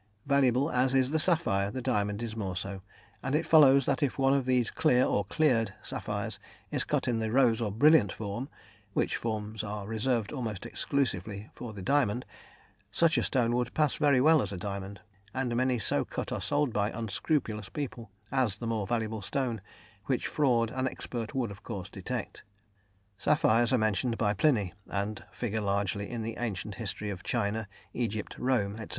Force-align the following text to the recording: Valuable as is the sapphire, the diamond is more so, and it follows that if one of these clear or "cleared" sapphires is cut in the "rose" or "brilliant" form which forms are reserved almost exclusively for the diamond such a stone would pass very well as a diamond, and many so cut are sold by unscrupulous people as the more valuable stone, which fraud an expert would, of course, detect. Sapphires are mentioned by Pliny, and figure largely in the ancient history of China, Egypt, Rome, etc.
Valuable 0.25 0.71
as 0.71 0.95
is 0.95 1.11
the 1.11 1.19
sapphire, 1.19 1.69
the 1.69 1.79
diamond 1.79 2.23
is 2.23 2.35
more 2.35 2.55
so, 2.55 2.81
and 3.21 3.35
it 3.35 3.45
follows 3.45 3.85
that 3.85 4.01
if 4.01 4.17
one 4.17 4.33
of 4.33 4.45
these 4.45 4.71
clear 4.71 5.05
or 5.05 5.23
"cleared" 5.25 5.75
sapphires 5.83 6.39
is 6.71 6.83
cut 6.83 7.07
in 7.07 7.19
the 7.19 7.31
"rose" 7.31 7.61
or 7.61 7.71
"brilliant" 7.71 8.11
form 8.11 8.49
which 8.93 9.15
forms 9.15 9.63
are 9.63 9.85
reserved 9.85 10.31
almost 10.33 10.65
exclusively 10.65 11.51
for 11.53 11.71
the 11.71 11.83
diamond 11.83 12.25
such 12.89 13.15
a 13.15 13.21
stone 13.21 13.55
would 13.55 13.75
pass 13.75 13.93
very 13.93 14.19
well 14.19 14.41
as 14.41 14.51
a 14.51 14.57
diamond, 14.57 14.99
and 15.35 15.55
many 15.55 15.77
so 15.77 16.03
cut 16.03 16.31
are 16.31 16.41
sold 16.41 16.73
by 16.73 16.89
unscrupulous 16.89 17.69
people 17.69 18.09
as 18.31 18.57
the 18.57 18.65
more 18.65 18.87
valuable 18.87 19.21
stone, 19.21 19.61
which 20.05 20.25
fraud 20.25 20.71
an 20.71 20.87
expert 20.87 21.35
would, 21.35 21.51
of 21.51 21.61
course, 21.61 21.89
detect. 21.89 22.41
Sapphires 23.19 23.71
are 23.71 23.77
mentioned 23.77 24.17
by 24.17 24.33
Pliny, 24.33 24.73
and 24.89 25.23
figure 25.31 25.61
largely 25.61 26.09
in 26.09 26.23
the 26.23 26.37
ancient 26.39 26.73
history 26.81 27.11
of 27.11 27.21
China, 27.21 27.67
Egypt, 27.93 28.35
Rome, 28.39 28.77
etc. 28.77 28.89